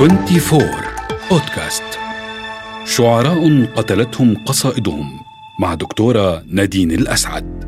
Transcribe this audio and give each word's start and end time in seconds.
24 0.00 0.62
بودكاست 1.30 1.82
شعراء 2.84 3.64
قتلتهم 3.76 4.36
قصائدهم 4.46 5.20
مع 5.58 5.74
دكتورة 5.74 6.42
نادين 6.50 6.90
الأسعد. 6.90 7.64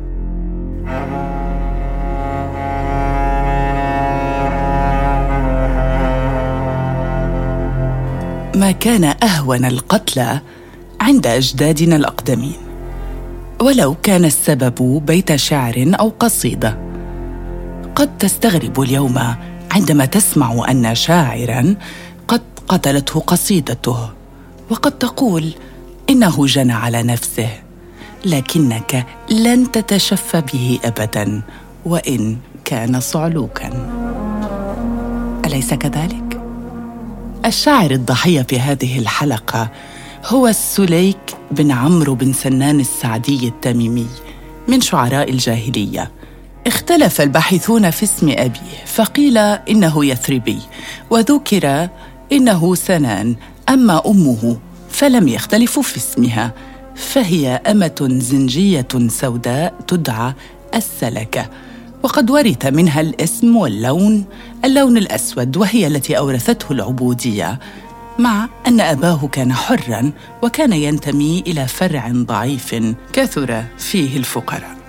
ما 8.55 8.71
كان 8.71 9.13
أهون 9.23 9.65
القتلى 9.65 10.41
عند 11.01 11.27
أجدادنا 11.27 11.95
الأقدمين. 11.95 12.57
ولو 13.61 13.95
كان 14.03 14.25
السبب 14.25 15.05
بيت 15.05 15.35
شعر 15.35 15.91
أو 15.99 16.09
قصيدة. 16.19 16.77
قد 17.95 18.17
تستغرب 18.17 18.81
اليوم 18.81 19.19
عندما 19.71 20.05
تسمع 20.05 20.71
أن 20.71 20.95
شاعراً 20.95 21.75
قتلته 22.73 23.19
قصيدته 23.19 24.09
وقد 24.69 24.91
تقول 24.91 25.53
إنه 26.09 26.45
جنى 26.45 26.73
على 26.73 27.03
نفسه 27.03 27.49
لكنك 28.25 29.05
لن 29.31 29.71
تتشفى 29.71 30.41
به 30.53 30.79
ابدا 30.85 31.41
وإن 31.85 32.37
كان 32.65 32.99
صعلوكا. 32.99 33.69
أليس 35.45 35.73
كذلك؟ 35.73 36.41
الشاعر 37.45 37.91
الضحية 37.91 38.41
في 38.41 38.59
هذه 38.59 38.99
الحلقة 38.99 39.69
هو 40.25 40.47
السليك 40.47 41.35
بن 41.51 41.71
عمرو 41.71 42.15
بن 42.15 42.33
سنان 42.33 42.79
السعدي 42.79 43.47
التميمي 43.47 44.07
من 44.67 44.81
شعراء 44.81 45.29
الجاهلية. 45.29 46.11
اختلف 46.67 47.21
الباحثون 47.21 47.89
في 47.89 48.03
اسم 48.03 48.29
أبيه 48.29 48.85
فقيل 48.85 49.37
إنه 49.37 50.05
يثربي 50.05 50.59
وذكر 51.09 51.89
إنه 52.33 52.75
سنان 52.75 53.35
أما 53.69 54.01
أمه 54.05 54.57
فلم 54.89 55.27
يختلفوا 55.27 55.83
في 55.83 55.97
اسمها 55.97 56.51
فهي 56.95 57.47
أمة 57.47 58.07
زنجية 58.11 58.87
سوداء 59.07 59.73
تدعى 59.87 60.33
السلكة 60.75 61.49
وقد 62.03 62.31
ورث 62.31 62.65
منها 62.65 63.01
الاسم 63.01 63.55
واللون 63.55 64.25
اللون 64.65 64.97
الأسود 64.97 65.57
وهي 65.57 65.87
التي 65.87 66.17
أورثته 66.17 66.71
العبودية 66.71 67.59
مع 68.19 68.49
أن 68.67 68.81
أباه 68.81 69.27
كان 69.27 69.53
حرا 69.53 70.11
وكان 70.41 70.73
ينتمي 70.73 71.43
إلى 71.47 71.67
فرع 71.67 72.11
ضعيف 72.13 72.75
كثر 73.13 73.63
فيه 73.77 74.17
الفقراء. 74.17 74.82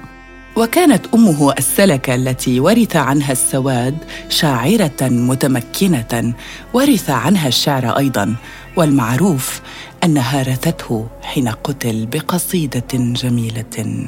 وكانت 0.57 1.07
أمه 1.15 1.53
السلكة 1.53 2.15
التي 2.15 2.61
ورث 2.61 2.97
عنها 2.97 3.33
السواد 3.33 3.99
شاعرة 4.29 5.03
متمكنة 5.03 6.35
ورث 6.75 7.11
عنها 7.11 7.49
الشعر 7.49 7.99
أيضا 7.99 8.35
والمعروف 8.77 9.61
انها 10.05 10.43
رثته 10.43 11.07
حين 11.23 11.49
قتل 11.49 12.07
بقصيدة 12.07 12.87
جميلة 12.93 14.07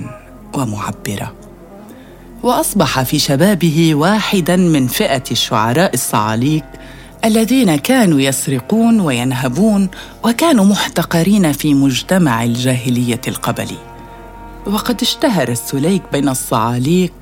ومعبرة. 0.55 1.35
وأصبح 2.43 3.03
في 3.03 3.19
شبابه 3.19 3.95
واحدا 3.95 4.57
من 4.57 4.87
فئة 4.87 5.25
الشعراء 5.31 5.95
الصعاليك 5.95 6.65
الذين 7.25 7.77
كانوا 7.77 8.21
يسرقون 8.21 9.01
وينهبون 9.01 9.89
وكانوا 10.25 10.65
محتقرين 10.65 11.53
في 11.53 11.75
مجتمع 11.75 12.45
الجاهلية 12.45 13.21
القبلي. 13.29 13.86
وقد 14.67 15.03
اشتهر 15.03 15.49
السليك 15.49 16.03
بين 16.13 16.29
الصعاليك 16.29 17.13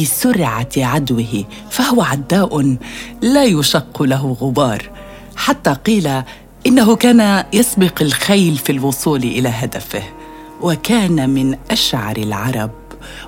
بسرعة 0.00 0.68
عدوه 0.76 1.44
فهو 1.70 2.02
عداء 2.02 2.76
لا 3.22 3.44
يشق 3.44 4.02
له 4.02 4.36
غبار. 4.40 4.90
حتى 5.36 5.70
قيل 5.70 6.22
إنه 6.66 6.96
كان 6.96 7.44
يسبق 7.52 8.02
الخيل 8.02 8.56
في 8.56 8.72
الوصول 8.72 9.22
إلى 9.22 9.48
هدفه 9.48 10.02
وكان 10.60 11.30
من 11.30 11.56
أشعر 11.70 12.16
العرب 12.16 12.70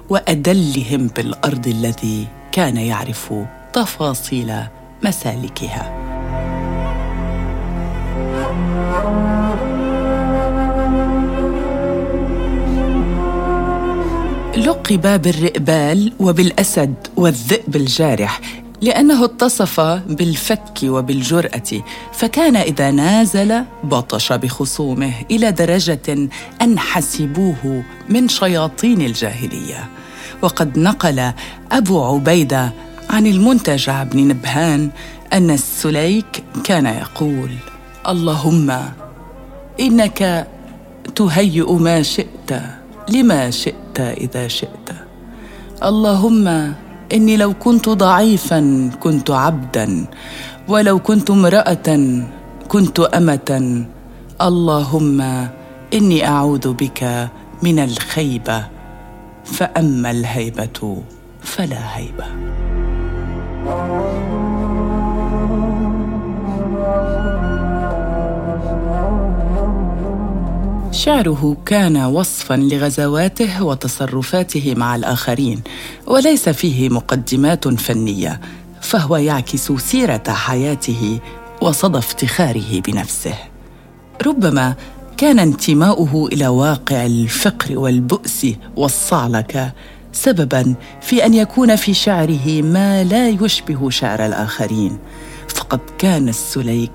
وأدلهم 0.08 1.06
بالأرض 1.06 1.69
الذي 1.69 2.26
كان 2.53 2.76
يعرف 2.76 3.34
تفاصيل 3.72 4.54
مسالكها. 5.04 6.12
لقب 14.67 15.23
بالرئبال 15.23 16.12
وبالأسد 16.21 16.95
والذئب 17.17 17.77
الجارح 17.77 18.41
لأنه 18.81 19.25
اتصف 19.25 19.81
بالفتك 19.81 20.83
وبالجرأة 20.84 21.83
فكان 22.12 22.56
إذا 22.56 22.91
نازل 22.91 23.65
بطش 23.84 24.33
بخصومه 24.33 25.12
إلى 25.31 25.53
درجة 25.53 26.28
أن 26.62 26.78
حسبوه 26.78 27.84
من 28.09 28.28
شياطين 28.28 29.00
الجاهلية. 29.00 29.89
وقد 30.43 30.79
نقل 30.79 31.33
أبو 31.73 32.05
عبيدة 32.05 32.73
عن 33.11 33.27
المنتجع 33.27 34.03
بن 34.03 34.29
نبهان 34.29 34.91
أن 35.33 35.50
السليك 35.50 36.44
كان 36.65 36.87
يقول 36.87 37.50
اللهم 38.09 38.79
إنك 39.81 40.47
تهيئ 41.15 41.73
ما 41.73 42.03
شئت 42.03 42.81
لما 43.08 43.50
شئت 43.50 44.00
إذا 44.00 44.48
شئت. 44.48 44.88
اللهم 45.82 46.74
إني 47.12 47.36
لو 47.36 47.54
كنت 47.54 47.88
ضعيفا 47.88 48.90
كنت 49.00 49.30
عبدا 49.30 50.04
ولو 50.68 50.98
كنت 50.98 51.30
امرأة 51.30 51.88
كنت 52.68 53.00
أمة. 53.00 53.84
اللهم 54.40 55.20
إني 55.94 56.28
أعوذ 56.28 56.72
بك 56.72 57.28
من 57.62 57.78
الخيبة 57.78 58.66
فأما 59.44 60.10
الهيبة 60.10 61.02
فلا 61.42 61.96
هيبة. 61.96 62.26
شعره 70.92 71.56
كان 71.66 71.97
وصفا 71.97 72.54
لغزواته 72.54 73.64
وتصرفاته 73.64 74.75
مع 74.76 74.97
الآخرين 74.97 75.62
وليس 76.06 76.48
فيه 76.48 76.88
مقدمات 76.88 77.69
فنية 77.69 78.41
فهو 78.80 79.16
يعكس 79.16 79.72
سيرة 79.72 80.22
حياته 80.28 81.20
وصدى 81.62 81.98
افتخاره 81.98 82.81
بنفسه. 82.81 83.34
ربما 84.26 84.75
كان 85.16 85.38
انتماؤه 85.38 86.28
إلى 86.32 86.48
واقع 86.48 87.06
الفقر 87.06 87.78
والبؤس 87.78 88.47
والصعلكة 88.76 89.72
سببا 90.12 90.75
في 91.00 91.26
أن 91.26 91.34
يكون 91.34 91.76
في 91.76 91.94
شعره 91.94 92.62
ما 92.62 93.04
لا 93.04 93.28
يشبه 93.28 93.91
شعر 93.91 94.26
الآخرين 94.26 94.98
فقد 95.48 95.81
كان 95.98 96.28
السليك 96.28 96.92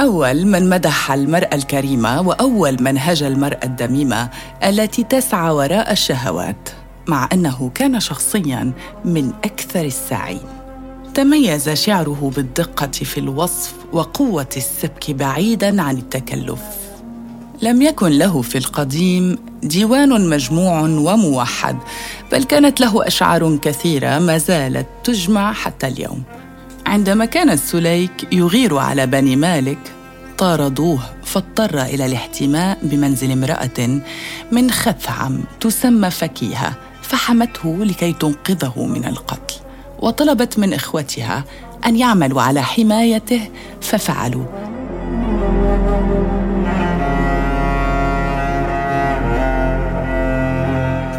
أول 0.00 0.46
من 0.46 0.68
مدح 0.68 1.12
المرأة 1.12 1.54
الكريمة 1.54 2.20
وأول 2.20 2.82
من 2.82 2.98
هجى 2.98 3.26
المرأة 3.26 3.60
الدميمة 3.64 4.30
التي 4.64 5.02
تسعى 5.02 5.50
وراء 5.50 5.92
الشهوات 5.92 6.68
مع 7.06 7.28
أنه 7.32 7.70
كان 7.74 8.00
شخصيا 8.00 8.72
من 9.04 9.32
أكثر 9.44 9.84
الساعين. 9.84 10.40
تميز 11.14 11.68
شعره 11.68 12.32
بالدقة 12.36 12.86
في 12.86 13.20
الوصف 13.20 13.74
وقوة 13.92 14.48
السبك 14.56 15.10
بعيدا 15.10 15.82
عن 15.82 15.96
التكلف. 15.96 16.62
لم 17.62 17.82
يكن 17.82 18.08
له 18.08 18.42
في 18.42 18.58
القديم 18.58 19.38
ديوان 19.62 20.28
مجموع 20.28 20.80
وموحد 20.80 21.76
بل 22.32 22.44
كانت 22.44 22.80
له 22.80 23.06
أشعار 23.06 23.56
كثيرة 23.56 24.18
ما 24.18 24.38
زالت 24.38 24.86
تجمع 25.04 25.52
حتى 25.52 25.86
اليوم. 25.86 26.22
عندما 26.90 27.24
كان 27.24 27.50
السليك 27.50 28.32
يغير 28.32 28.78
على 28.78 29.06
بني 29.06 29.36
مالك 29.36 29.78
طاردوه 30.38 31.00
فاضطر 31.24 31.82
إلى 31.82 32.06
الاحتماء 32.06 32.78
بمنزل 32.82 33.30
امرأة 33.30 34.00
من 34.52 34.70
خثعم 34.70 35.40
تسمى 35.60 36.10
فكيهة 36.10 36.72
فحمته 37.02 37.76
لكي 37.84 38.12
تنقذه 38.12 38.86
من 38.86 39.04
القتل. 39.04 39.54
وطلبت 39.98 40.58
من 40.58 40.74
إخوتها 40.74 41.44
أن 41.86 41.96
يعملوا 41.96 42.42
على 42.42 42.62
حمايته 42.62 43.48
ففعلوا. 43.80 44.44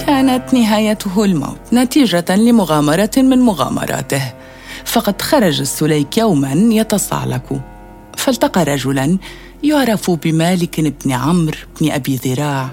كانت 0.05 0.53
نهايته 0.53 1.25
الموت 1.25 1.59
نتيجة 1.73 2.35
لمغامرة 2.35 3.11
من 3.17 3.39
مغامراته. 3.39 4.40
فقد 4.85 5.21
خرج 5.21 5.59
السليك 5.59 6.17
يوما 6.17 6.51
يتصعلك 6.53 7.61
فالتقى 8.17 8.63
رجلا 8.63 9.17
يعرف 9.63 10.11
بمالك 10.11 10.79
بن 11.05 11.11
عمرو 11.11 11.57
بن 11.81 11.91
أبي 11.91 12.15
ذراع 12.15 12.69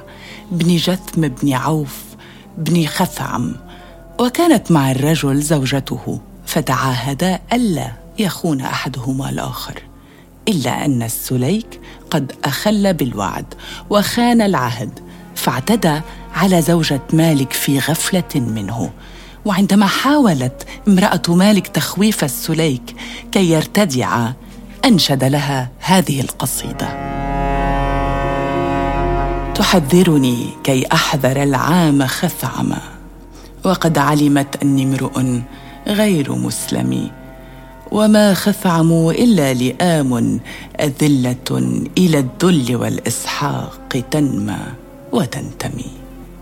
بن 0.51 0.77
جثم 0.77 1.29
بن 1.29 1.53
عوف 1.53 1.97
بن 2.59 2.87
خثعم. 2.87 3.57
وكانت 4.21 4.71
مع 4.71 4.91
الرجل 4.91 5.41
زوجته 5.41 6.21
فتعاهدا 6.47 7.41
ألا 7.53 7.93
يخون 8.19 8.61
أحدهما 8.61 9.31
الآخر 9.31 9.83
إلا 10.49 10.85
أن 10.85 11.03
السليك 11.03 11.81
قد 12.11 12.33
أخل 12.45 12.95
بالوعد 12.95 13.55
وخان 13.91 14.43
العهد 14.43 15.01
فاعتدى 15.35 16.01
على 16.35 16.63
زوجة 16.63 17.01
مالك 17.13 17.53
في 17.53 17.79
غفلة 17.79 18.35
منه. 18.35 18.91
وعندما 19.45 19.87
حاولت 19.87 20.67
امرأة 20.89 21.23
مالك 21.29 21.67
تخويف 21.67 22.25
السليك 22.25 22.95
كي 23.33 23.51
يرتدع 23.51 24.31
أنشد 24.85 25.25
لها 25.25 25.69
هذه 25.81 26.21
القصيدة. 26.21 26.89
تحذرني 29.55 30.47
كي 30.65 30.87
أحذر 30.93 31.43
العام 31.43 32.07
خثعما 32.07 32.81
وقد 33.65 33.99
علمت 33.99 34.63
أني 34.63 34.83
امرؤ 34.83 35.41
غير 35.87 36.33
مسلم 36.33 37.11
وما 37.91 38.35
خثعم 38.35 39.09
إلا 39.09 39.55
لئام 39.55 40.41
أذلة 40.81 41.81
إلى 41.99 42.19
الذل 42.19 42.77
والإسحاق 42.77 44.05
تنمى 44.11 44.59
وتنتمي. 45.13 45.91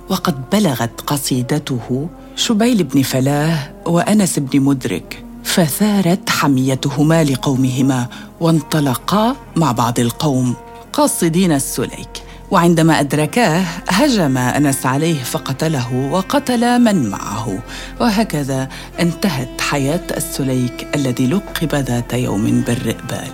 وقد 0.08 0.50
بلغت 0.50 1.00
قصيدته 1.00 2.08
شبيل 2.36 2.84
بن 2.84 3.02
فلاه 3.02 3.58
وأنس 3.86 4.38
بن 4.38 4.60
مدرك 4.60 5.24
فثارت 5.44 6.30
حميتهما 6.30 7.24
لقومهما 7.24 8.06
وانطلقا 8.40 9.36
مع 9.56 9.72
بعض 9.72 10.00
القوم 10.00 10.54
قاصدين 10.92 11.52
السليك. 11.52 12.08
وعندما 12.50 13.00
أدركاه 13.00 13.64
هجم 13.88 14.38
أنس 14.38 14.86
عليه 14.86 15.22
فقتله 15.22 16.10
وقتل 16.12 16.78
من 16.78 17.10
معه. 17.10 17.58
وهكذا 18.00 18.68
انتهت 19.00 19.60
حياة 19.60 20.06
السليك 20.16 20.88
الذي 20.94 21.26
لقب 21.26 21.74
ذات 21.74 22.12
يوم 22.12 22.60
بالرئبال. 22.66 23.28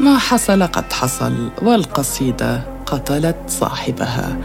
ما 0.00 0.18
حصل 0.18 0.62
قد 0.62 0.92
حصل 0.92 1.50
والقصيدة 1.62 2.62
قتلت 2.86 3.36
صاحبها. 3.48 4.36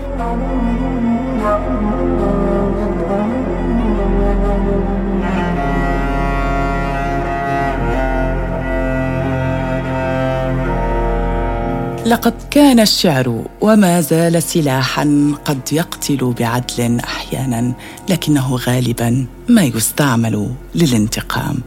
لقد 12.06 12.34
كان 12.52 12.80
الشعر 12.80 13.46
وما 13.62 14.02
زال 14.02 14.44
سلاحا 14.44 15.34
قد 15.46 15.74
يقتل 15.74 16.34
بعدل 16.40 17.00
أحيانا 17.00 17.74
لكنه 18.10 18.56
غالبا 18.56 19.26
ما 19.50 19.64
يستعمل 19.64 20.50
للانتقام 20.76 21.60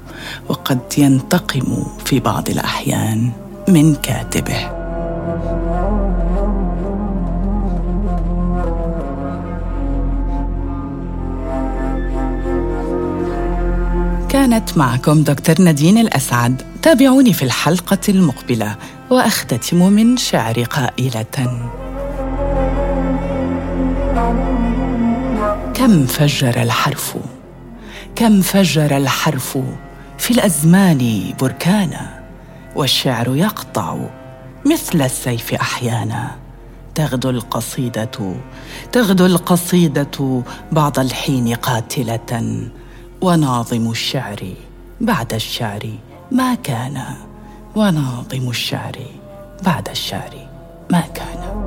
وقد 0.48 0.78
ينتقم 0.98 1.84
في 2.04 2.20
بعض 2.20 2.50
الأحيان 2.50 3.30
من 3.68 3.94
كاتبه. 3.94 4.70
كانت 14.28 14.78
معكم 14.78 15.22
دكتور 15.22 15.60
نادين 15.60 15.98
الأسعد. 15.98 16.62
تابعوني 16.86 17.32
في 17.32 17.42
الحلقة 17.42 17.98
المقبلة 18.08 18.76
وأختتم 19.10 19.92
من 19.92 20.16
شعر 20.16 20.62
قائلة. 20.62 21.68
كم 25.74 26.06
فجر 26.06 26.62
الحرف؟ 26.62 27.16
كم 28.16 28.42
فجر 28.42 28.96
الحرف 28.96 29.58
في 30.18 30.30
الأزمان 30.30 31.32
بركانا 31.40 32.24
والشعر 32.76 33.36
يقطع 33.36 33.96
مثل 34.66 35.02
السيف 35.02 35.54
أحيانا. 35.54 36.36
تغدو 36.94 37.30
القصيدة 37.30 38.34
تغدو 38.92 39.26
القصيدة 39.26 40.42
بعض 40.72 40.98
الحين 40.98 41.54
قاتلة 41.54 42.60
وناظم 43.20 43.90
الشعر 43.90 44.54
بعد 45.00 45.34
الشعر. 45.34 46.05
ما 46.30 46.54
كان 46.54 47.02
وناظم 47.76 48.50
الشعر 48.50 48.98
بعد 49.64 49.88
الشعر. 49.88 50.48
ما 50.90 51.00
كان. 51.00 51.65